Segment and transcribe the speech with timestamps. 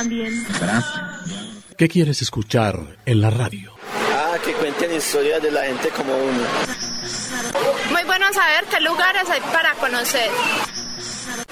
[0.00, 0.32] también.
[1.76, 2.74] ¿Qué quieres escuchar
[3.04, 3.74] en la radio?
[4.14, 6.42] Ah, que cuenten historias de la gente como uno.
[7.90, 10.30] Muy bueno saber qué lugares hay para conocer.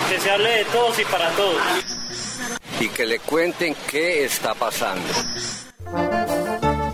[0.08, 1.60] Que se hable de todos y para todos.
[2.80, 5.06] Y que le cuenten qué está pasando.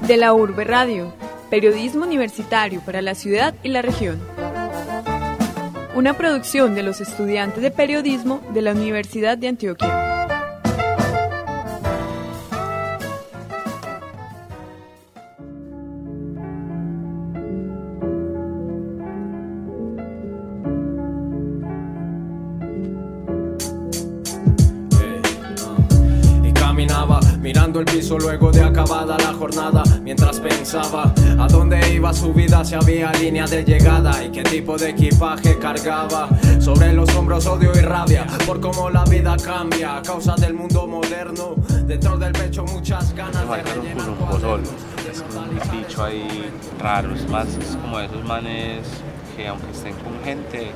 [0.09, 1.15] De la Urbe Radio,
[1.51, 4.21] periodismo universitario para la ciudad y la región.
[5.95, 10.04] Una producción de los estudiantes de periodismo de la Universidad de Antioquia.
[27.65, 32.63] Mirando el piso luego de acabada la jornada, mientras pensaba a dónde iba su vida,
[32.63, 36.29] si había línea de llegada y qué tipo de equipaje cargaba.
[36.61, 40.87] Sobre los hombros odio y rabia por cómo la vida cambia a causa del mundo
[40.87, 41.55] moderno.
[41.87, 44.11] Dentro del pecho muchas ganas de rellenar
[45.11, 48.81] Es un bicho ahí raro, es más, es como esos manes
[49.35, 50.71] que aunque estén con gente,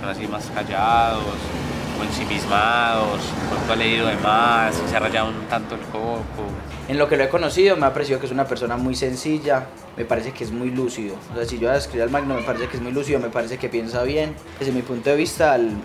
[0.00, 1.24] son así más callados,
[2.00, 4.16] o ensimismados, poco ha leído de
[4.88, 6.22] se ha rayado un tanto el coco.
[6.88, 9.66] En lo que lo he conocido me ha parecido que es una persona muy sencilla,
[9.96, 11.16] me parece que es muy lúcido.
[11.32, 13.58] O sea, si yo escribir al Magno me parece que es muy lúcido, me parece
[13.58, 14.34] que piensa bien.
[14.58, 15.76] Desde mi punto de vista, el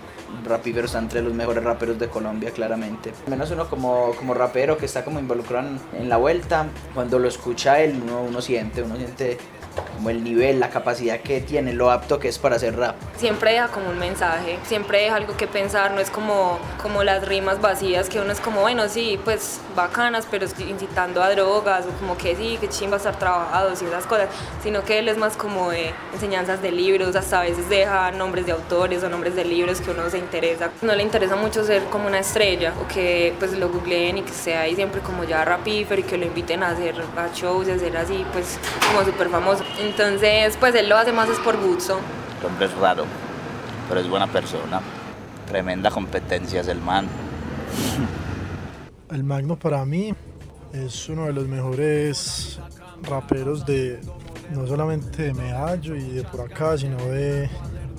[0.44, 3.12] rapífero está entre los mejores raperos de Colombia, claramente.
[3.24, 7.28] Al menos uno como, como rapero que está como involucrado en, la vuelta, cuando lo
[7.28, 9.38] escucha él, uno, uno siente, uno siente
[9.82, 12.96] como el nivel, la capacidad que tiene, lo apto que es para hacer rap.
[13.16, 17.26] Siempre deja como un mensaje, siempre deja algo que pensar, no es como, como las
[17.26, 21.90] rimas vacías que uno es como, bueno, sí, pues bacanas, pero incitando a drogas o
[22.00, 24.28] como que sí, que chimba estar trabajados y esas cosas,
[24.62, 28.46] sino que él es más como de enseñanzas de libros, hasta a veces deja nombres
[28.46, 30.70] de autores o nombres de libros que uno se interesa.
[30.82, 34.32] No le interesa mucho ser como una estrella o que pues lo googleen y que
[34.32, 36.94] sea ahí siempre como ya rapífero y que lo inviten a hacer
[37.34, 39.64] shows y hacer así, pues como súper famoso.
[39.80, 41.98] Entonces, pues él lo hace más es por gusto.
[42.40, 43.04] El hombre es raro,
[43.88, 44.80] pero es buena persona.
[45.46, 47.08] Tremenda competencia es el man.
[49.10, 50.14] El Magno para mí
[50.72, 52.60] es uno de los mejores
[53.02, 54.00] raperos de
[54.50, 57.48] no solamente de Medallo y de por acá, sino de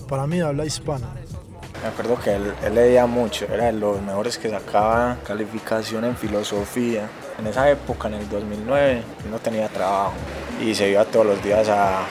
[0.07, 1.07] para mí de habla hispana.
[1.81, 6.15] Me acuerdo que él, él, leía mucho, era de los mejores que sacaba calificación en
[6.15, 7.09] filosofía.
[7.39, 9.01] En esa época, en el 2009,
[9.31, 10.13] no tenía trabajo
[10.59, 12.05] y se iba todos los días a,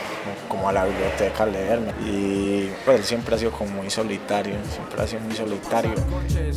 [0.49, 1.81] como a la biblioteca a leer.
[2.05, 5.93] Y pues él siempre ha sido como muy solitario, siempre ha sido muy solitario.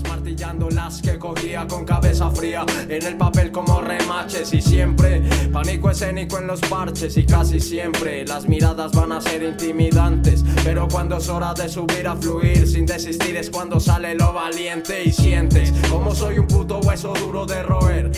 [0.07, 5.22] martillando las que cogía con cabeza fría en el papel como remaches y siempre
[5.52, 10.44] pánico escénico en los parches y casi siempre las miradas van a ser intimidantes.
[10.63, 15.03] Pero cuando es hora de subir a fluir sin desistir es cuando sale lo valiente
[15.03, 18.12] y sientes como soy un puto hueso duro de roer,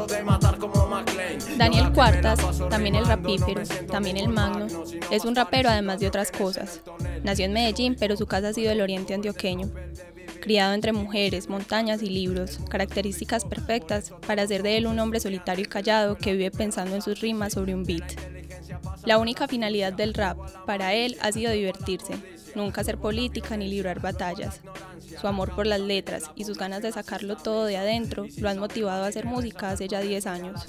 [0.00, 1.38] duro de matar como McLean.
[1.58, 4.66] Daniel Cuartas, también el rapífero, también el magno,
[5.10, 6.80] es un rapero además de otras cosas.
[7.22, 9.70] Nació en Medellín, pero su casa ha sido el oriente antioqueño.
[10.40, 15.64] Criado entre mujeres, montañas y libros, características perfectas para hacer de él un hombre solitario
[15.64, 18.18] y callado que vive pensando en sus rimas sobre un beat.
[19.04, 22.14] La única finalidad del rap para él ha sido divertirse,
[22.54, 24.60] nunca hacer política ni librar batallas.
[25.20, 28.58] Su amor por las letras y sus ganas de sacarlo todo de adentro lo han
[28.58, 30.66] motivado a hacer música hace ya 10 años.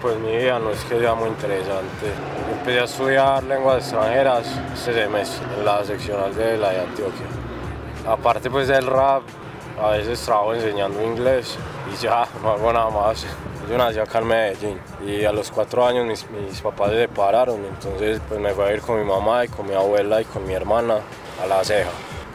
[0.00, 2.06] Pues mi vida no es que sea muy interesante.
[2.52, 7.26] Empecé a estudiar lenguas extranjeras este semestre en la seccional de la de Antioquia.
[8.06, 9.22] Aparte pues del rap,
[9.80, 11.56] a veces trabajo enseñando inglés
[11.92, 13.24] y ya, no hago nada más.
[13.68, 18.20] Yo nací acá en Medellín y a los cuatro años mis, papás se separaron, entonces
[18.28, 20.52] pues me fui a ir con mi mamá y con mi abuela y con mi
[20.52, 20.98] hermana
[21.42, 21.90] a La Ceja.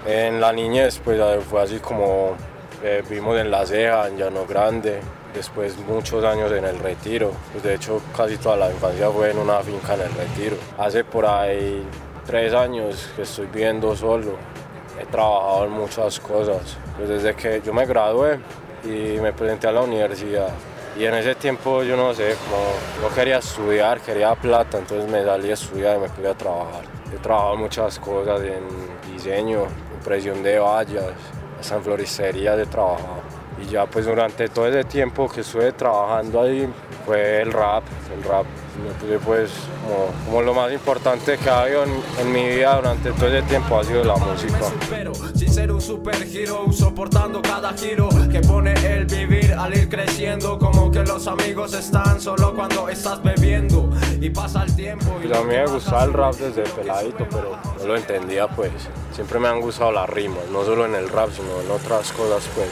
[0.07, 2.35] En la niñez pues fue así como
[2.83, 5.01] eh, vimos en La Ceja, en Llano Grande,
[5.33, 9.37] después muchos años en el retiro, pues de hecho casi toda la infancia fue en
[9.37, 10.55] una finca en el retiro.
[10.79, 11.83] Hace por ahí
[12.25, 14.35] tres años que estoy viviendo solo,
[14.99, 18.39] he trabajado en muchas cosas, pues desde que yo me gradué
[18.83, 20.49] y me presenté a la universidad
[20.99, 25.23] y en ese tiempo yo no sé, como no quería estudiar, quería plata, entonces me
[25.23, 26.83] salí a estudiar y me fui a trabajar.
[27.13, 29.63] He trabajado muchas cosas en diseño,
[29.93, 31.13] impresión de vallas,
[31.57, 33.21] hasta en floristería de trabajo.
[33.61, 36.67] Y ya pues durante todo ese tiempo que estuve trabajando ahí
[37.05, 37.83] fue el rap,
[38.13, 38.45] el rap
[39.25, 39.51] pues
[40.25, 43.83] como, lo más importante que ha habido en, mi vida durante todo ese tiempo ha
[43.83, 44.59] sido la música.
[45.35, 50.91] Sin ser un superhero, soportando cada giro que pone el vivir al ir creciendo, como
[50.91, 53.89] que los amigos están solo cuando estás bebiendo
[54.19, 55.05] y pasa el tiempo.
[55.23, 58.71] Y pues a mí me gustaba el rap desde peladito, pero no lo entendía pues.
[59.13, 62.47] Siempre me han gustado las rimas, no solo en el rap, sino en otras cosas
[62.55, 62.69] pues.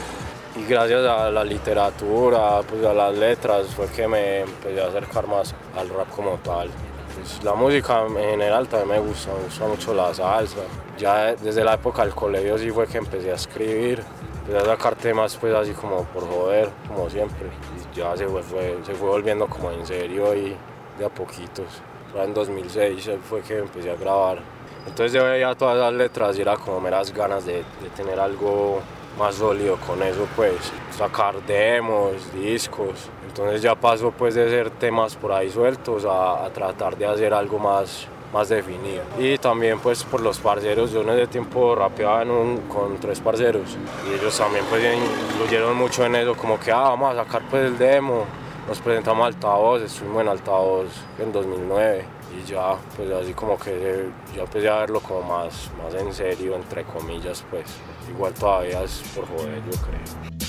[0.58, 5.26] Y gracias a la literatura, pues a las letras fue que me empecé a acercar
[5.26, 6.68] más al rap como tal.
[7.14, 10.60] Pues la música en general también me gusta, me gusta mucho la salsa.
[10.98, 14.02] Ya desde la época del colegio sí fue que empecé a escribir,
[14.40, 17.48] empecé a sacar temas pues así como por joder, como siempre.
[17.76, 18.42] Y ya se fue,
[18.84, 20.56] se fue volviendo como en serio y
[20.98, 21.82] de a poquitos.
[22.16, 24.38] en 2006 fue que empecé a grabar.
[24.86, 28.80] Entonces yo veía todas las letras y era como meras ganas de, de tener algo
[29.18, 30.54] más sólido con eso, pues
[30.96, 33.10] sacar demos, discos.
[33.26, 37.58] Entonces ya pasó pues de ser temas por ahí sueltos a, tratar de hacer algo
[37.58, 39.02] más, más definido.
[39.18, 42.24] Y también pues por los parceros, yo en ese tiempo rapeaba
[42.68, 43.76] con tres parceros
[44.08, 44.82] y ellos también pues
[45.30, 48.24] influyeron mucho en eso, como que ah, vamos a sacar pues el demo.
[48.68, 50.88] Nos presentamos altavoz, estuvimos en altavoz
[51.18, 55.94] en 2009 y ya pues así como que yo empecé a verlo como más, más
[55.94, 57.66] en serio, entre comillas pues.
[58.08, 60.47] Igual todavía es por joder, yo creo.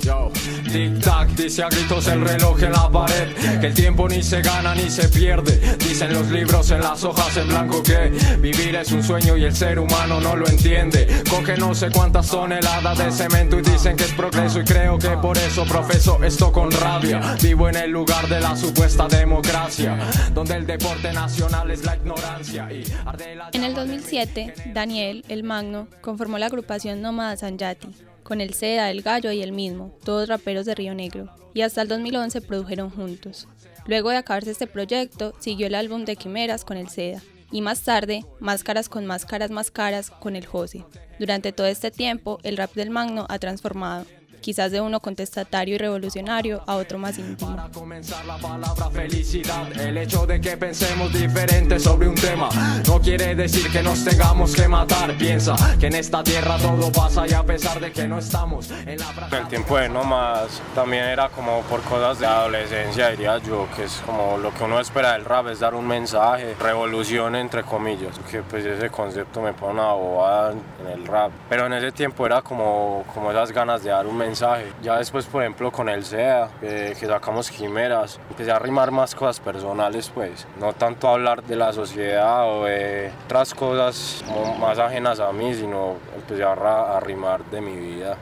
[0.00, 0.30] Yo,
[0.70, 3.34] tic tac, dice a gritos el reloj en la pared.
[3.60, 5.76] Que el tiempo ni se gana ni se pierde.
[5.78, 9.56] Dicen los libros en las hojas en blanco que vivir es un sueño y el
[9.56, 11.24] ser humano no lo entiende.
[11.28, 14.60] Coge no sé cuántas toneladas de cemento y dicen que es progreso.
[14.60, 17.36] Y creo que por eso profeso esto con rabia.
[17.42, 19.98] Vivo en el lugar de la supuesta democracia,
[20.32, 22.68] donde el deporte nacional es la ignorancia.
[22.72, 22.84] Y
[23.52, 27.88] en el 2007, Daniel, el Magno, conformó la agrupación Nómada Sanjati
[28.26, 31.82] con el Seda, el Gallo y el mismo, todos raperos de Río Negro, y hasta
[31.82, 33.46] el 2011 produjeron juntos.
[33.86, 37.82] Luego de acabarse este proyecto, siguió el álbum de Quimeras con el Seda, y más
[37.82, 40.84] tarde, Máscaras con Máscaras Más Caras con el Jose.
[41.20, 44.06] Durante todo este tiempo, el rap del Magno ha transformado,
[44.40, 47.54] quizás de uno contestatario y revolucionario a otro más íntimo.
[47.54, 52.48] Para comenzar la palabra felicidad, el hecho de que pensemos diferente sobre un tema
[52.86, 55.16] no quiere decir que nos tengamos que matar.
[55.16, 58.98] Piensa que en esta tierra todo pasa y a pesar de que no estamos en
[58.98, 63.84] la El tiempo de nomás también era como por cosas de adolescencia, diría yo, que
[63.84, 68.18] es como lo que uno espera del rap es dar un mensaje, revolución entre comillas,
[68.30, 71.30] que pues ese concepto me pone una bobada en el rap.
[71.48, 74.25] Pero en ese tiempo era como, como esas ganas de dar un mensaje
[74.82, 79.40] ya después, por ejemplo, con el SEA, que, sacamos quimeras, empecé a rimar más cosas
[79.40, 80.46] personales, pues.
[80.60, 84.24] No tanto hablar de la sociedad o de otras cosas
[84.60, 88.16] más ajenas a mí, sino empecé a, a rimar de mi vida.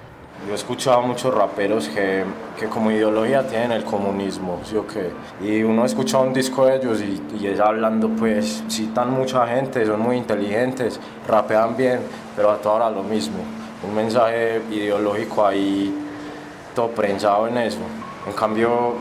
[0.46, 2.24] Yo he escuchado a muchos raperos que,
[2.58, 5.10] que, como ideología tienen el comunismo, ¿sí o qué?
[5.40, 9.46] Y uno ha escuchado un disco de ellos y, y es hablando, pues, citan mucha
[9.46, 12.00] gente, son muy inteligentes, rapean bien,
[12.36, 13.38] pero a toda hora lo mismo.
[13.86, 15.92] Un mensaje ideológico ahí
[16.74, 17.78] todo prensado en eso.
[18.26, 18.94] En cambio,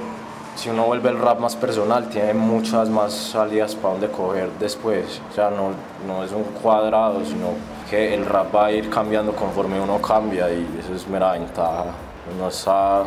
[0.55, 5.21] si uno vuelve el rap más personal, tiene muchas más salidas para donde coger después.
[5.31, 5.71] O sea, no,
[6.07, 7.49] no es un cuadrado, sino
[7.89, 11.85] que el rap va a ir cambiando conforme uno cambia y eso es mera ventaja.
[12.39, 13.03] No está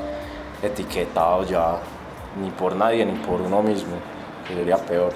[0.63, 1.79] etiquetado ya,
[2.41, 3.97] ni por nadie ni por uno mismo,
[4.49, 5.13] sería peor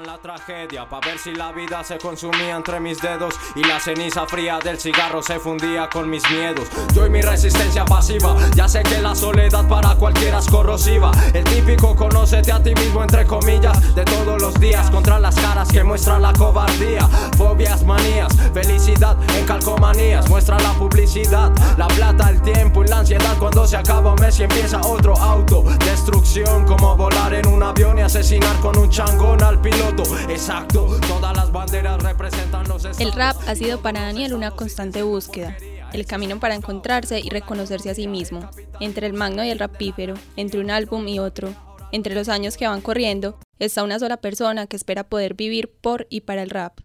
[0.00, 4.24] la tragedia para ver si la vida se consumía entre mis dedos y la ceniza
[4.26, 6.66] fría del cigarro se fundía con mis miedos.
[6.94, 11.10] Yo y mi resistencia pasiva, ya sé que la soledad para cualquiera es corrosiva.
[11.34, 15.68] El típico conócete a ti mismo entre comillas de todos los días contra las caras
[15.68, 17.06] que muestra la cobardía,
[17.36, 23.36] fobias, manías, felicidad en calcomanías, muestra la publicidad, la plata, el tiempo y la ansiedad
[23.38, 27.98] cuando se acaba un mes y empieza otro auto, destrucción como volar en un avión
[27.98, 29.81] y asesinar con un changón al piloto
[30.28, 35.56] Exacto, todas las banderas representan los El rap ha sido para Daniel una constante búsqueda,
[35.92, 38.48] el camino para encontrarse y reconocerse a sí mismo,
[38.80, 41.54] entre el magno y el rapífero, entre un álbum y otro,
[41.92, 46.06] entre los años que van corriendo, está una sola persona que espera poder vivir por
[46.10, 46.78] y para el rap.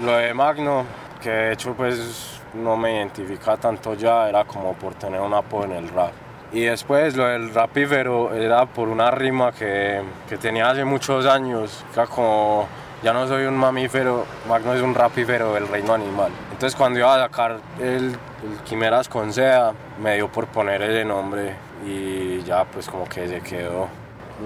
[0.00, 0.84] Lo de Magno,
[1.22, 5.64] que de hecho pues no me identifica tanto ya, era como por tener un apoyo
[5.64, 6.12] en el rap.
[6.54, 11.84] Y después lo del rapífero era por una rima que, que tenía hace muchos años,
[11.92, 12.68] era como
[13.02, 16.30] ya no soy un mamífero, Magno es un rapífero del reino animal.
[16.52, 21.04] Entonces cuando iba a sacar el, el, Quimeras con Sea, me dio por poner ese
[21.04, 23.88] nombre y ya pues como que se quedó.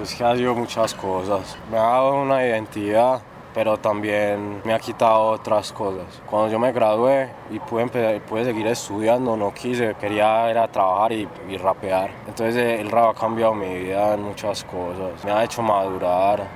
[0.02, 1.58] Es que ha sido muchas cosas.
[1.70, 3.20] Me ha dado una identidad
[3.58, 6.22] pero también me ha quitado otras cosas.
[6.30, 11.10] Cuando yo me gradué y pude, pude seguir estudiando, no quise, quería ir a trabajar
[11.10, 12.08] y, y rapear.
[12.28, 16.46] Entonces eh, el rap ha cambiado mi vida en muchas cosas, me ha hecho madurar,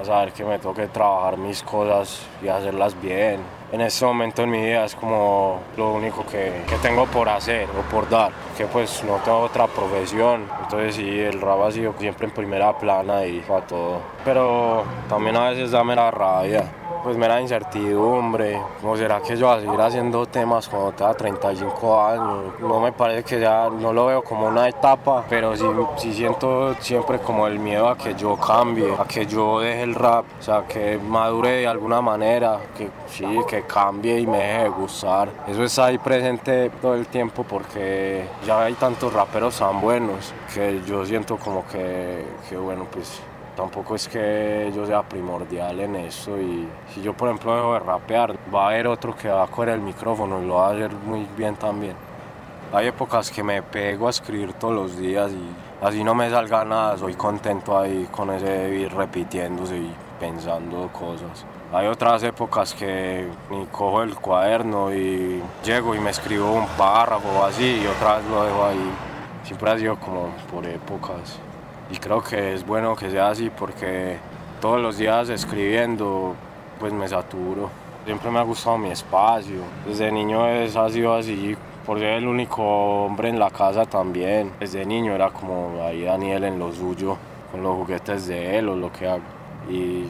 [0.00, 4.50] a saber que me toque trabajar mis cosas y hacerlas bien en este momento en
[4.50, 8.66] mi vida es como lo único que, que, tengo por hacer o por dar, que
[8.66, 13.24] pues no tengo otra profesión, entonces sí, el rap ha sido siempre en primera plana
[13.24, 16.68] y para todo, pero también a veces da mera rabia
[17.02, 22.02] pues mera incertidumbre, ¿cómo será que yo voy a seguir haciendo temas cuando tenga 35
[22.02, 22.60] años?
[22.60, 25.64] No me parece que ya, no lo veo como una etapa, pero sí,
[25.96, 29.94] sí siento siempre como el miedo a que yo cambie, a que yo deje el
[29.94, 34.62] rap, o sea, que madure de alguna manera, que sí, que cambie y me deje
[34.64, 35.28] de gustar.
[35.46, 40.80] Eso está ahí presente todo el tiempo porque ya hay tantos raperos tan buenos que
[40.86, 43.20] yo siento como que, que bueno, pues
[43.54, 47.80] tampoco es que yo sea primordial en eso y si yo por ejemplo dejo de
[47.80, 50.70] rapear va a haber otro que va a coger el micrófono y lo va a
[50.70, 51.94] hacer muy bien también.
[52.72, 56.64] Hay épocas que me pego a escribir todos los días y así no me salga
[56.64, 61.44] nada, soy contento ahí con ese ir repitiéndose y pensando cosas.
[61.70, 63.28] Hay otras épocas que
[63.70, 68.44] cojo el cuaderno y llego y me escribo un párrafo así y otra vez lo
[68.44, 68.90] dejo ahí.
[69.44, 71.38] Siempre ha sido como por épocas
[71.90, 74.16] y creo que es bueno que sea así porque
[74.62, 76.34] todos los días escribiendo
[76.80, 77.68] pues me saturo.
[78.06, 79.60] Siempre me ha gustado mi espacio.
[79.86, 82.62] Desde niño es, ha sido así, por ser el único
[83.04, 84.52] hombre en la casa también.
[84.58, 87.18] Desde niño era como ahí Daniel en lo suyo,
[87.52, 89.20] con los juguetes de él o lo que haga.
[89.68, 90.08] Y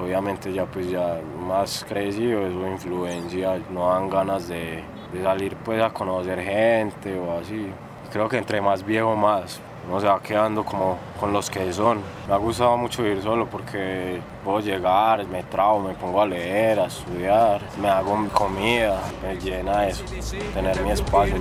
[0.00, 4.82] obviamente ya pues ya más crecido, eso influencia, no dan ganas de,
[5.22, 7.66] salir pues a conocer gente o así.
[8.12, 12.00] Creo que entre más viejo más, uno se va quedando como con los que son.
[12.28, 16.78] Me ha gustado mucho ir solo porque puedo llegar, me trago, me pongo a leer,
[16.78, 20.04] a estudiar, me hago mi comida, me llena eso,
[20.54, 21.36] tener mi espacio.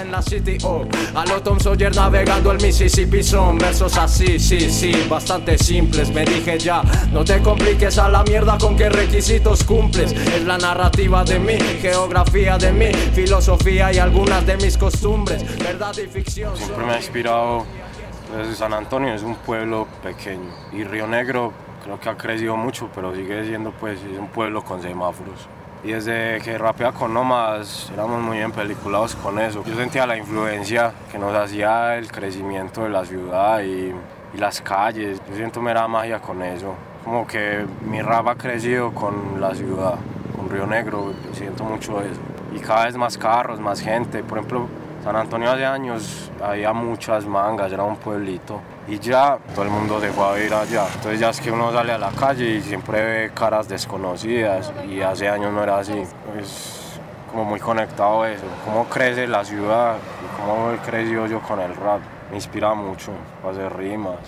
[0.00, 0.86] En la city, oh.
[1.14, 6.08] A lo Tom Sawyer navegando el Mississippi son versos así, sí, sí, bastante simples.
[6.08, 6.80] Me dije ya,
[7.12, 10.12] no te compliques a la mierda con qué requisitos cumples.
[10.12, 15.94] Es la narrativa de mí, geografía de mí, filosofía y algunas de mis costumbres, verdad
[15.98, 16.56] y ficción.
[16.56, 17.66] Siempre me ha inspirado
[18.34, 22.88] desde San Antonio, es un pueblo pequeño y Río Negro creo que ha crecido mucho,
[22.94, 25.48] pero sigue siendo pues un pueblo con semáforos.
[25.84, 29.64] Y desde que rapea con Nomas éramos muy empeliculados con eso.
[29.64, 33.92] Yo sentía la influencia que nos hacía el crecimiento de la ciudad y,
[34.32, 35.20] y las calles.
[35.28, 36.74] Yo siento mera magia con eso.
[37.04, 39.96] Como que mi rap ha crecido con la ciudad,
[40.36, 41.12] con Río Negro.
[41.26, 42.20] Yo siento mucho eso.
[42.54, 44.22] Y cada vez más carros, más gente.
[44.22, 44.68] Por ejemplo,
[45.02, 49.98] San Antonio hace años había muchas mangas, era un pueblito y ya todo el mundo
[49.98, 50.86] dejó de ir allá.
[50.94, 55.00] Entonces ya es que uno sale a la calle y siempre ve caras desconocidas y
[55.00, 56.04] hace años no era así.
[56.38, 57.00] Es
[57.32, 61.74] como muy conectado eso, cómo crece la ciudad y cómo he crecido yo con el
[61.74, 64.18] rap me inspira mucho para hacer rimas.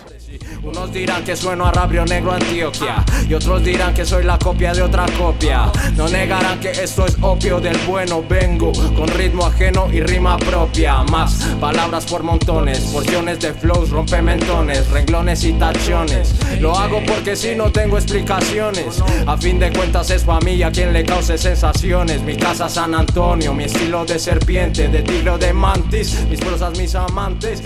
[0.62, 4.72] Unos dirán que sueno a Rabrio Negro Antioquia y otros dirán que soy la copia
[4.72, 5.70] de otra copia.
[5.96, 8.24] No negarán que esto es opio del bueno.
[8.26, 11.02] Vengo con ritmo ajeno y rima propia.
[11.04, 16.34] Más palabras por montones, porciones de flows, rompementones, renglones y tachones.
[16.60, 19.02] Lo hago porque si no tengo explicaciones.
[19.26, 22.22] A fin de cuentas es familia quien le cause sensaciones.
[22.22, 26.94] Mi casa San Antonio, mi estilo de serpiente, de tigre de mantis, mis prosas, mis
[26.94, 27.62] amantes.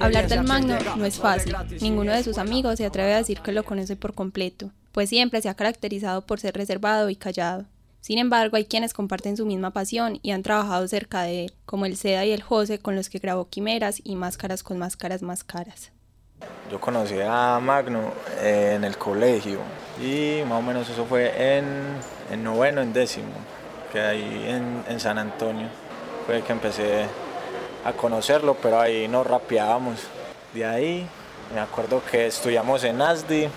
[0.00, 1.56] Hablar del Magno no es fácil.
[1.86, 5.40] Ninguno de sus amigos se atreve a decir que lo conoce por completo, pues siempre
[5.40, 7.64] se ha caracterizado por ser reservado y callado.
[8.00, 11.86] Sin embargo, hay quienes comparten su misma pasión y han trabajado cerca de él, como
[11.86, 15.44] el Seda y el Jose con los que grabó Quimeras y Máscaras con Máscaras Más
[15.44, 15.92] Caras.
[16.72, 18.12] Yo conocí a Magno
[18.42, 19.60] en el colegio
[20.02, 23.30] y más o menos eso fue en, noveno, en décimo,
[23.92, 25.68] que ahí en, en San Antonio
[26.26, 27.06] fue que empecé
[27.84, 30.00] a conocerlo, pero ahí nos rapeábamos.
[30.52, 31.08] De ahí
[31.54, 33.48] me acuerdo que estudiamos en ASDI,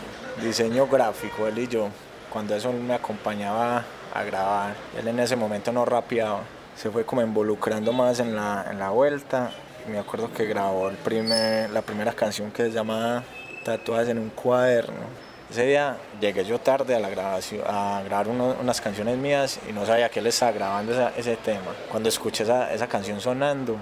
[0.41, 1.89] diseño gráfico, él y yo,
[2.31, 4.75] cuando eso me acompañaba a grabar.
[4.97, 6.41] Él en ese momento no rapeaba,
[6.75, 9.51] se fue como involucrando más en la, en la vuelta.
[9.87, 13.23] Me acuerdo que grabó el primer, la primera canción que se llama
[13.65, 15.29] Tatuajes en un cuaderno.
[15.49, 19.83] Ese día llegué yo tarde a la grabación, a grabar unas canciones mías y no
[19.83, 21.71] sabía que él estaba grabando ese tema.
[21.89, 23.77] Cuando escuché esa, esa canción sonando,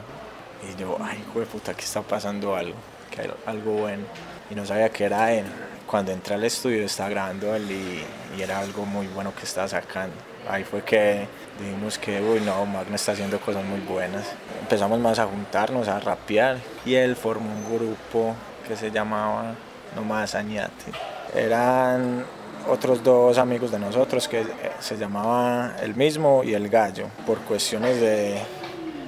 [0.63, 2.77] y yo, ay, hijo de puta, que está pasando algo,
[3.21, 4.03] que algo bueno.
[4.50, 5.45] Y no sabía que era él.
[5.86, 10.15] Cuando entré al estudio estaba grabando él y, era algo muy bueno que estaba sacando.
[10.50, 11.27] Ahí fue que
[11.59, 14.25] dijimos que, uy, no, Magno está haciendo cosas muy buenas.
[14.62, 16.57] Empezamos más a juntarnos, a rapear.
[16.86, 18.36] Y él formó un grupo
[18.67, 19.55] que se llamaba
[19.95, 20.91] Nomás Añate.
[21.36, 22.25] Eran
[22.69, 24.45] otros dos amigos de nosotros que
[24.79, 27.07] se llamaba el mismo y el gallo.
[27.25, 28.39] Por cuestiones de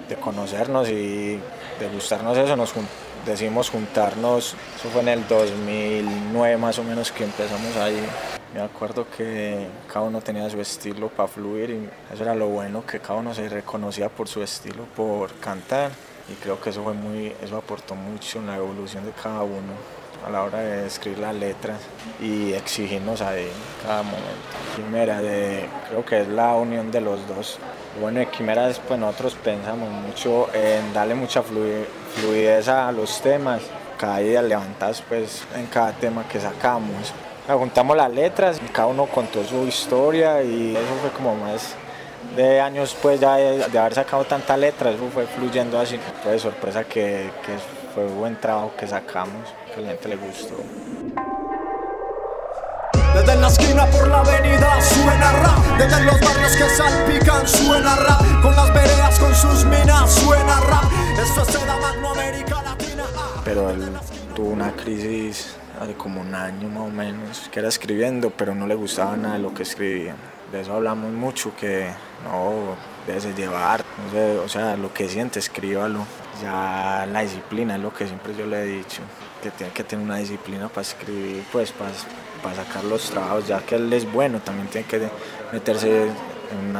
[0.09, 1.39] de conocernos y
[1.79, 2.73] de gustarnos eso, nos
[3.25, 7.99] decidimos juntarnos, eso fue en el 2009 más o menos que empezamos ahí
[8.53, 12.85] Me acuerdo que cada uno tenía su estilo para fluir y eso era lo bueno,
[12.85, 15.91] que cada uno se reconocía por su estilo, por cantar
[16.31, 19.73] y creo que eso fue muy, eso aportó mucho en la evolución de cada uno
[20.25, 21.79] a la hora de escribir las letras
[22.19, 23.47] y exigirnos ahí
[23.83, 24.27] cada momento.
[24.75, 27.57] Quimera, de, creo que es la unión de los dos.
[27.97, 33.61] Bueno, en Quimera pues nosotros pensamos mucho en darle mucha fluidez a los temas,
[33.97, 37.13] cada día levantas pues en cada tema que sacamos.
[37.47, 41.75] Juntamos las letras, cada uno contó su historia y eso fue como más
[42.35, 46.39] de años pues ya de, haber sacado tanta letra, eso fue fluyendo así, fue de
[46.39, 47.57] sorpresa que, que
[47.95, 50.55] fue buen trabajo que sacamos, que a la gente le gustó.
[53.19, 55.77] Desde la esquina por la avenida suena rap.
[55.77, 58.21] Desde los barrios que salpican suena rap.
[58.41, 60.85] Con las veredas con sus minas suena rap.
[61.21, 63.03] Esto es la Magno América Latina.
[63.43, 63.91] Pero él
[64.33, 68.65] tuvo una crisis hace como un año más o menos, que era escribiendo, pero no
[68.65, 70.15] le gustaba nada de lo que escribía.
[70.53, 71.89] De eso hablamos mucho, que
[72.23, 73.83] no, debes llevar,
[74.45, 76.05] o sea, lo que siente, escríbalo.
[76.41, 79.01] Ya la disciplina es lo que siempre yo le he dicho,
[79.43, 81.91] que tiene que tener una disciplina para escribir, pues para,
[82.41, 85.09] para sacar los trabajos, ya que él es bueno, también tiene que
[85.51, 86.07] meterse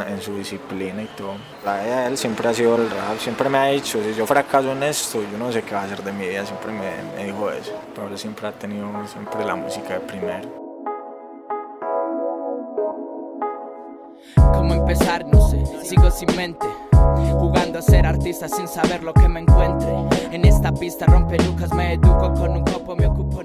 [0.08, 1.36] en, su disciplina y todo.
[1.64, 4.84] La él siempre ha sido el rap, siempre me ha dicho, si yo fracaso en
[4.84, 7.52] esto, yo no sé qué va a hacer de mi vida, siempre me, me dijo
[7.52, 7.72] eso.
[8.10, 10.70] Él siempre ha tenido siempre la música de primero.
[14.54, 15.26] ¿Cómo empezar?
[15.26, 16.66] No sé, sigo sin mente.
[17.40, 19.92] Jugando a ser artista sin saber lo que me encuentre.
[20.32, 23.44] En esta pista rompe lucas, me educo con un copo, me ocupo.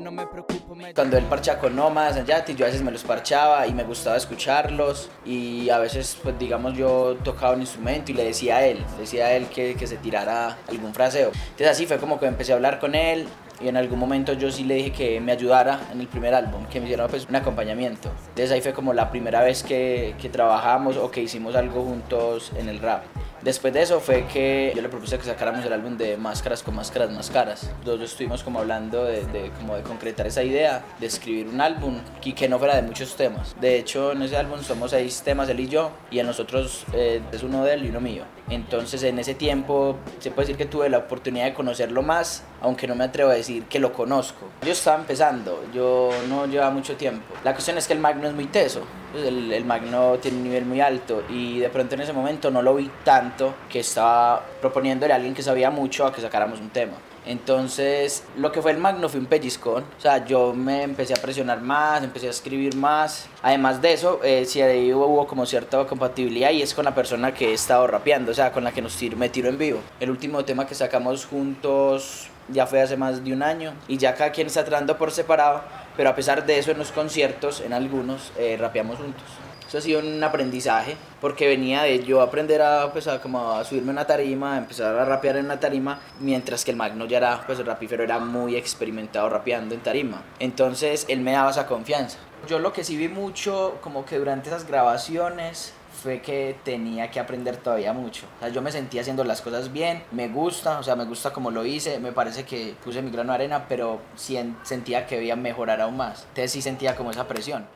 [0.92, 4.16] Cuando él parchaba con Nomas, Yati, yo a veces me los parchaba y me gustaba
[4.16, 5.08] escucharlos.
[5.24, 9.26] Y a veces, pues digamos, yo tocaba un instrumento y le decía a él, decía
[9.26, 11.30] a él que, que se tirara algún fraseo.
[11.32, 13.26] Entonces así fue como que empecé a hablar con él
[13.60, 16.66] y en algún momento yo sí le dije que me ayudara en el primer álbum,
[16.66, 18.10] que me hiciera pues un acompañamiento.
[18.28, 22.52] Entonces ahí fue como la primera vez que, que trabajamos o que hicimos algo juntos
[22.56, 23.04] en el rap.
[23.44, 26.74] Después de eso fue que yo le propuse que sacáramos el álbum de Máscaras con
[26.74, 27.70] Máscaras Más Caras.
[27.84, 31.60] Los dos estuvimos como hablando de, de, como de concretar esa idea, de escribir un
[31.60, 33.54] álbum y que no fuera de muchos temas.
[33.60, 37.20] De hecho, en ese álbum somos seis temas, él y yo, y en nosotros eh,
[37.32, 38.24] es uno de él y uno mío.
[38.50, 42.86] Entonces en ese tiempo se puede decir que tuve la oportunidad de conocerlo más, aunque
[42.86, 44.46] no me atrevo a decir que lo conozco.
[44.62, 47.34] Yo estaba empezando, yo no llevaba mucho tiempo.
[47.42, 48.82] La cuestión es que el Magno es muy teso,
[49.14, 52.74] el Magno tiene un nivel muy alto y de pronto en ese momento no lo
[52.74, 56.94] vi tanto que estaba proponiéndole a alguien que sabía mucho a que sacáramos un tema.
[57.26, 59.84] Entonces, lo que fue el Magno fue un pellizcón.
[59.96, 63.26] O sea, yo me empecé a presionar más, empecé a escribir más.
[63.42, 67.32] Además de eso, eh, sí ahí hubo, como cierta compatibilidad y es con la persona
[67.32, 69.80] que he estado rapeando, o sea, con la que nos me tiro en vivo.
[70.00, 74.14] El último tema que sacamos juntos ya fue hace más de un año y ya
[74.14, 75.62] cada quien está tratando por separado,
[75.96, 79.24] pero a pesar de eso en los conciertos, en algunos, eh, rapeamos juntos.
[79.68, 83.64] Eso ha sido un aprendizaje porque venía de yo aprender a, pues, a, como a
[83.64, 87.06] subirme a una tarima, a empezar a rapear en una tarima, mientras que el Magno
[87.06, 90.22] ya era, pues el rapífero era muy experimentado rapeando en tarima.
[90.38, 92.18] Entonces él me daba esa confianza.
[92.48, 95.72] Yo lo que sí vi mucho, como que durante esas grabaciones,
[96.04, 98.26] fue que tenía que aprender todavía mucho.
[98.36, 101.32] O sea, yo me sentía haciendo las cosas bien, me gusta, o sea, me gusta
[101.32, 105.16] como lo hice, me parece que puse mi grano de arena, pero sí sentía que
[105.16, 106.24] debía mejorar aún más.
[106.28, 107.66] Entonces sí sentía como esa presión.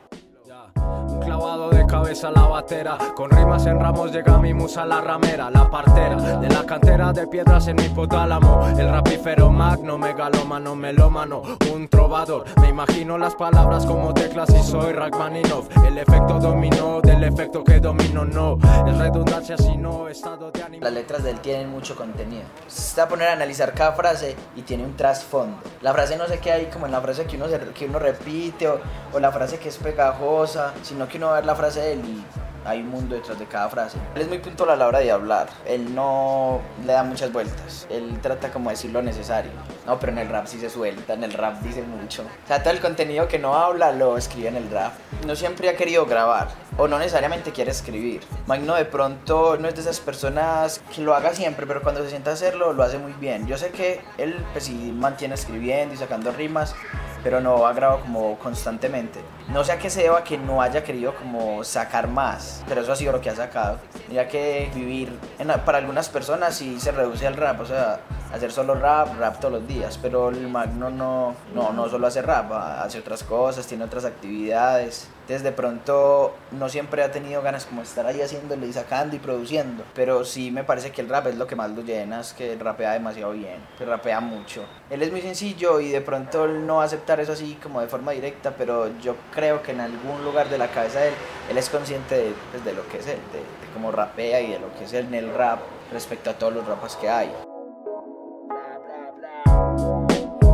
[1.39, 5.69] Clavado de cabeza la batera, con rimas en ramos llega mi musa la ramera, la
[5.69, 11.41] partera de la cantera de piedras en mi hipotálamo, el rapífero magno, megalómano, melómano,
[11.73, 12.43] un trovador.
[12.59, 17.79] Me imagino las palabras como teclas y soy Rachmaninov, el efecto dominó del efecto que
[17.79, 20.83] domino, no, es redundancia sino estado de ánimo.
[20.83, 22.43] Las letras de él tienen mucho contenido.
[22.67, 25.57] Se va a poner a analizar cada frase y tiene un trasfondo.
[25.81, 28.67] La frase no sé qué hay como en la frase que uno, que uno repite
[28.67, 28.79] o,
[29.13, 32.01] o la frase que es pegajosa, sino que uno a ver la frase de él
[32.05, 32.23] y
[32.65, 33.97] hay un mundo detrás de cada frase.
[34.15, 37.87] Él es muy puntual a la hora de hablar, él no le da muchas vueltas,
[37.89, 39.51] él trata como de decir lo necesario.
[39.85, 42.23] No, pero en el rap sí se suelta, en el rap dice mucho.
[42.23, 44.93] O sea, todo el contenido que no habla lo escribe en el rap.
[45.25, 48.21] No siempre ha querido grabar o no necesariamente quiere escribir.
[48.45, 52.09] Magno de pronto no es de esas personas que lo haga siempre, pero cuando se
[52.09, 53.47] sienta a hacerlo lo hace muy bien.
[53.47, 56.75] Yo sé que él pues sí mantiene escribiendo y sacando rimas,
[57.23, 59.21] pero no ha grabado como constantemente.
[59.49, 62.91] No sé a qué se deba que no haya querido como sacar más, pero eso
[62.91, 63.79] ha sido lo que ha sacado.
[64.11, 65.17] Ya que vivir
[65.65, 67.99] para algunas personas sí se reduce al rap, o sea,
[68.33, 72.21] hacer solo rap, rap todos los días, pero el Magno no, no, no solo hace
[72.21, 75.09] rap, hace otras cosas, tiene otras actividades.
[75.29, 79.15] Entonces de pronto no siempre ha tenido ganas como de estar ahí haciéndole y sacando
[79.15, 82.21] y produciendo, pero sí me parece que el rap es lo que más lo llena,
[82.21, 84.63] es que rapea demasiado bien, que rapea mucho.
[84.89, 87.87] Él es muy sencillo y de pronto no va a aceptar eso así como de
[87.87, 91.13] forma directa, pero yo creo que en algún lugar de la cabeza de él,
[91.51, 94.59] él es consciente de, pues, lo que es él, de, de cómo rapea y de
[94.59, 95.59] lo que es él en el rap
[95.91, 97.31] respecto a todos los rapas que hay.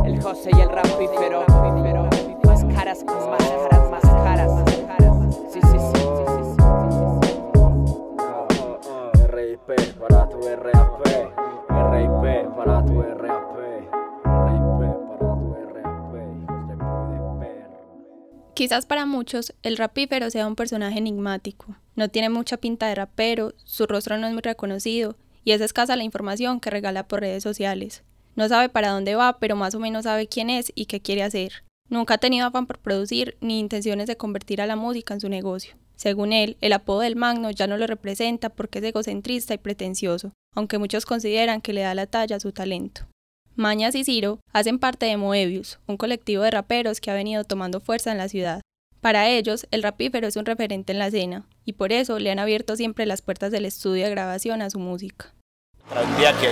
[0.04, 1.15] El José y el rapífero,
[18.56, 21.76] Quizás para muchos el rapífero sea un personaje enigmático.
[21.94, 25.14] No tiene mucha pinta de rapero, su rostro no es muy reconocido
[25.44, 28.02] y es escasa la información que regala por redes sociales.
[28.34, 31.22] No sabe para dónde va, pero más o menos sabe quién es y qué quiere
[31.22, 31.64] hacer.
[31.90, 35.28] Nunca ha tenido afán por producir ni intenciones de convertir a la música en su
[35.28, 35.76] negocio.
[35.94, 40.32] Según él, el apodo del Magno ya no lo representa porque es egocentrista y pretencioso,
[40.54, 43.02] aunque muchos consideran que le da la talla a su talento.
[43.58, 47.80] Mañas y Ciro hacen parte de Moebius, un colectivo de raperos que ha venido tomando
[47.80, 48.60] fuerza en la ciudad.
[49.00, 52.38] Para ellos, el rapífero es un referente en la escena, y por eso le han
[52.38, 55.32] abierto siempre las puertas del estudio de grabación a su música.
[55.88, 56.50] Para un día que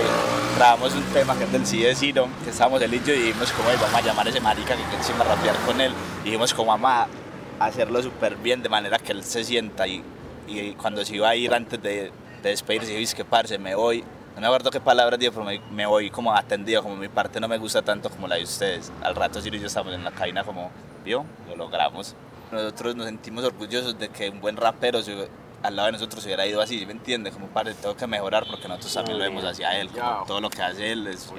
[0.55, 3.69] grabamos un tema que es del sí de Ciro, que estábamos él y dijimos como
[3.69, 5.91] "Ey, vamos a llamar a ese marica que encima rapear con él.
[6.23, 7.07] Y dijimos como vamos a
[7.59, 10.01] hacerlo súper bien de manera que él se sienta y,
[10.47, 14.03] y cuando se iba a ir antes de, de despedirse, dijo, que me voy.
[14.35, 17.39] No me acuerdo qué palabras dijo, pero me, me voy como atendido, como mi parte
[17.39, 18.91] no me gusta tanto como la de ustedes.
[19.01, 20.71] Al rato Ciro y yo estábamos en la cabina como,
[21.05, 22.15] vio, lo logramos.
[22.51, 25.29] Nosotros nos sentimos orgullosos de que un buen rapero se-
[25.63, 27.31] al lado de nosotros se hubiera ido así, ¿sí ¿me entiende?
[27.31, 30.49] Como padre, tengo que mejorar porque nosotros también lo vemos hacia él, como todo lo
[30.49, 31.31] que hace él es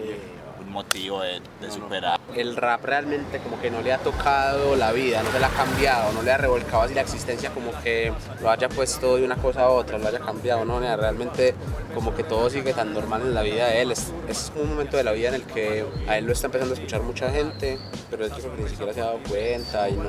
[0.66, 2.20] un motivo de, de superar.
[2.34, 5.50] El rap realmente como que no le ha tocado la vida, no se la ha
[5.50, 9.36] cambiado, no le ha revolcado así la existencia como que lo haya puesto de una
[9.36, 11.54] cosa a otra, lo haya cambiado, no, realmente
[11.94, 13.92] como que todo sigue tan normal en la vida de él.
[13.92, 16.74] Es, es un momento de la vida en el que a él lo está empezando
[16.74, 17.78] a escuchar mucha gente,
[18.10, 20.04] pero creo que ni siquiera se ha dado cuenta y no,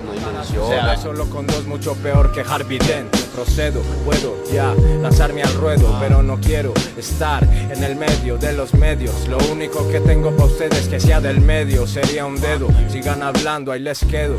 [0.00, 0.96] no dimensiona.
[0.96, 3.14] solo con dos mucho peor que Harvey Dent.
[3.34, 8.74] Procedo, puedo ya lanzarme al ruedo Pero no quiero estar en el medio de los
[8.74, 9.26] medios.
[9.26, 13.72] Lo único que tengo para ustedes que sea del medio Sería un dedo, sigan hablando,
[13.72, 14.36] ahí les quedo.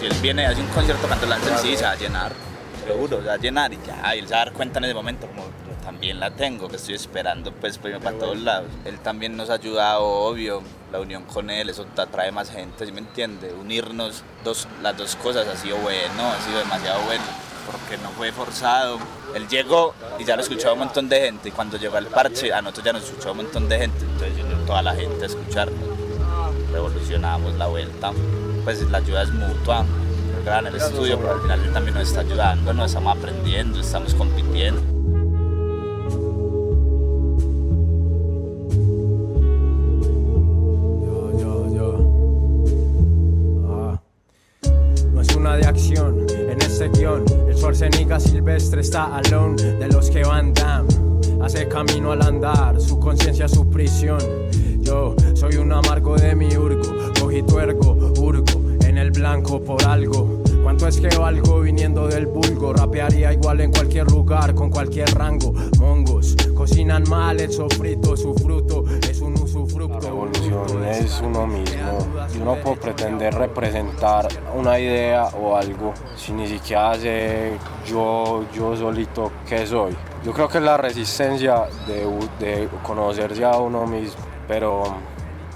[0.00, 2.32] Si él viene y hace un concierto cuando lanza el sí, se va a llenar,
[2.86, 4.86] seguro, se va a llenar y ya, y él se va a dar cuenta en
[4.86, 5.44] ese momento como
[5.86, 8.66] también la tengo, que estoy esperando pues para irme para todos lados.
[8.84, 12.90] Él también nos ha ayudado, obvio, la unión con él, eso atrae más gente, ¿sí
[12.90, 13.54] me entiende?
[13.54, 17.22] Unirnos dos, las dos cosas ha sido bueno, ha sido demasiado bueno,
[17.70, 18.98] porque no fue forzado.
[19.36, 22.52] Él llegó y ya lo escuchaba un montón de gente, y cuando llegó al parche,
[22.52, 25.26] a nosotros ya nos escuchó un montón de gente, entonces yo toda la gente a
[25.26, 25.78] escucharnos
[26.72, 28.10] revolucionamos la vuelta.
[28.64, 29.86] Pues la ayuda es mutua,
[30.44, 34.12] gran el estudio, pero al final él también nos está ayudando, nos estamos aprendiendo, estamos
[34.14, 34.95] compitiendo.
[48.86, 50.86] Está alone de los que van down.
[51.42, 54.20] Hace camino al andar, su conciencia su prisión.
[54.78, 60.40] Yo soy un amargo de mi urgo, cogito ergo, urgo en el blanco por algo.
[60.62, 62.72] ¿Cuánto es que valgo viniendo del vulgo?
[62.74, 65.52] Rapearía igual en cualquier lugar, con cualquier rango.
[65.80, 70.00] Mongos cocinan mal el sofrito, su fruto es un usufructo.
[70.00, 71.98] La revolución es uno mismo.
[72.34, 77.52] Yo no puedo pretender representar una idea o algo si ni siquiera sé
[77.86, 79.96] yo, yo solito qué soy.
[80.24, 82.04] Yo creo que es la resistencia de,
[82.40, 84.82] de conocerse a uno mismo, pero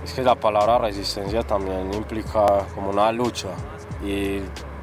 [0.05, 3.49] es que la palabra resistencia también implica como una lucha
[4.05, 4.39] y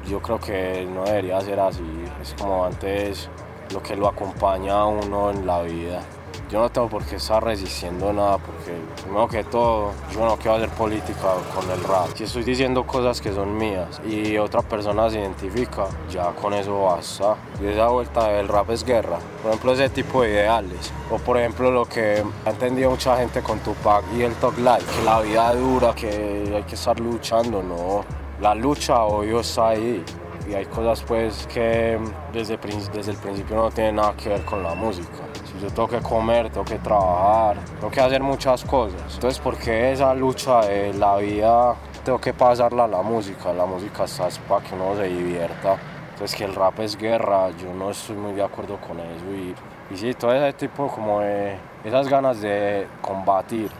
[0.06, 2.04] yo creo que no debería ser así.
[2.20, 3.30] Es como antes
[3.72, 6.02] lo que lo acompaña a uno en la vida.
[6.50, 10.54] Yo no tengo por qué estar resistiendo nada porque primero que todo yo no quiero
[10.56, 12.08] hacer política con el rap.
[12.14, 16.84] Si estoy diciendo cosas que son mías y otra persona se identifica, ya con eso
[16.84, 17.36] basta.
[17.62, 19.18] Y esa vuelta del rap es guerra.
[19.42, 20.90] Por ejemplo ese tipo de ideales.
[21.10, 24.86] O por ejemplo lo que ha entendido mucha gente con Tupac y el Talk Life,
[24.96, 28.06] que la vida es dura, que hay que estar luchando, no.
[28.40, 30.02] La lucha obvio está ahí
[30.48, 31.98] y hay cosas pues que
[32.32, 32.56] desde,
[32.94, 35.27] desde el principio no tienen nada que ver con la música.
[35.58, 39.14] Si yo tengo que comer, tengo que trabajar, tengo que hacer muchas cosas.
[39.14, 43.52] Entonces, ¿por qué esa lucha de la vida tengo que pasarla a la música?
[43.52, 45.76] La música está es para que uno se divierta.
[46.12, 49.24] Entonces que el rap es guerra, yo no estoy muy de acuerdo con eso.
[49.32, 49.54] Y,
[49.92, 53.70] y sí, todo ese tipo como de esas ganas de combatir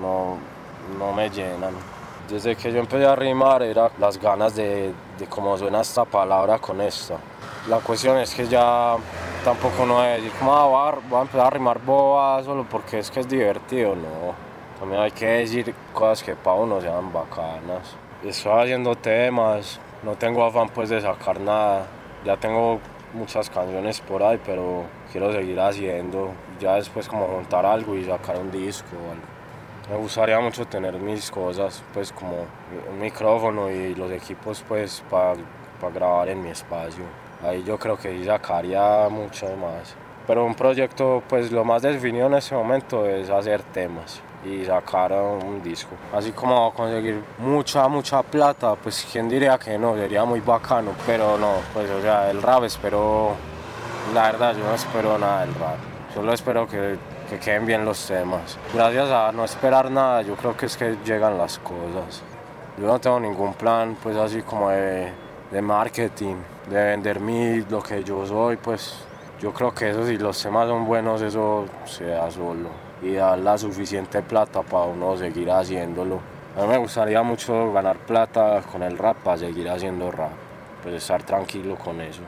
[0.00, 0.36] no,
[0.98, 1.74] no me llenan.
[2.28, 6.58] Desde que yo empecé a rimar era las ganas de, de cómo suena esta palabra
[6.58, 7.16] con esta.
[7.68, 8.96] La cuestión es que ya
[9.44, 13.10] tampoco no es decir como ah, voy a empezar a rimar boba solo porque es
[13.10, 14.34] que es divertido, no.
[14.80, 17.94] También hay que decir cosas que para uno sean bacanas.
[18.24, 21.84] Estoy haciendo temas, no tengo afán pues de sacar nada.
[22.24, 22.80] Ya tengo
[23.12, 26.30] muchas canciones por ahí, pero quiero seguir haciendo.
[26.58, 29.26] Ya después como montar algo y sacar un disco o algo.
[29.90, 32.46] Me gustaría mucho tener mis cosas, pues como
[32.90, 35.34] un micrófono y los equipos pues para
[35.92, 37.27] grabar en mi espacio.
[37.42, 39.94] Ahí yo creo que sacaría mucho más.
[40.26, 45.12] Pero un proyecto pues lo más definido en ese momento es hacer temas y sacar
[45.12, 45.94] un disco.
[46.12, 51.38] Así como conseguir mucha, mucha plata, pues quién diría que no, sería muy bacano, pero
[51.38, 53.34] no, pues o sea, el rap espero,
[54.14, 55.76] la verdad yo no espero nada del rap,
[56.14, 56.98] solo espero que
[57.28, 58.58] que queden bien los temas.
[58.72, 62.22] Gracias a no esperar nada, yo creo que es que llegan las cosas.
[62.78, 65.12] Yo no tengo ningún plan, pues así como de,
[65.50, 66.36] de marketing,
[66.68, 68.94] de vender mi, lo que yo soy, pues
[69.40, 72.68] yo creo que eso si los temas son buenos, eso se da solo
[73.02, 76.20] y da la suficiente plata para uno seguir haciéndolo.
[76.56, 80.32] A mí me gustaría mucho ganar plata con el rap para seguir haciendo rap,
[80.82, 82.22] pues estar tranquilo con eso.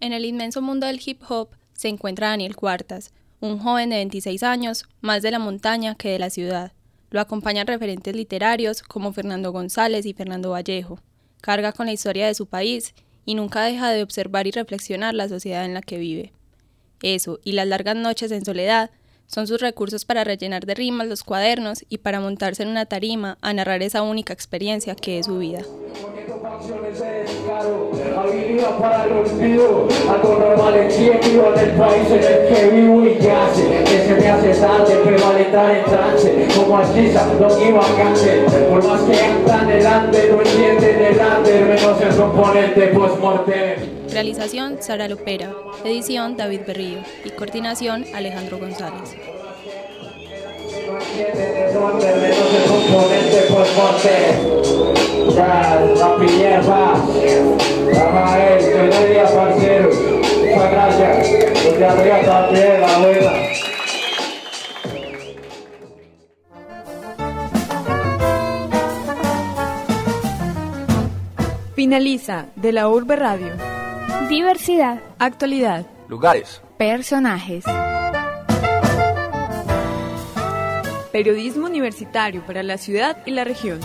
[0.00, 4.42] En el inmenso mundo del hip hop se encuentra Daniel Cuartas, un joven de 26
[4.42, 6.72] años, más de la montaña que de la ciudad.
[7.10, 10.98] Lo acompañan referentes literarios como Fernando González y Fernando Vallejo.
[11.40, 15.28] Carga con la historia de su país y nunca deja de observar y reflexionar la
[15.28, 16.32] sociedad en la que vive.
[17.02, 18.90] Eso y las largas noches en soledad
[19.28, 23.38] son sus recursos para rellenar de rimas los cuadernos y para montarse en una tarima
[23.40, 25.60] a narrar esa única experiencia que es su vida.
[44.18, 45.52] Realización Sara Lopera,
[45.84, 49.14] edición David Berrío y coordinación Alejandro González.
[71.76, 73.77] Finaliza de la Urbe Radio.
[74.28, 75.00] Diversidad.
[75.18, 75.86] Actualidad.
[76.06, 76.60] Lugares.
[76.76, 77.64] Personajes.
[81.10, 83.80] Periodismo universitario para la ciudad y la región.